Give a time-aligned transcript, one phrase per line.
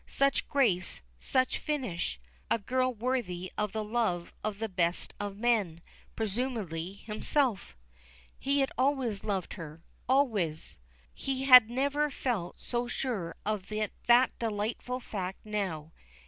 [0.07, 2.19] Such grace such finish!
[2.49, 5.79] A girl worthy of the love of the best of men
[6.15, 7.77] presumably himself!
[8.39, 10.79] He had always loved her always!
[11.13, 15.91] He had never felt so sure of that delightful fact as now.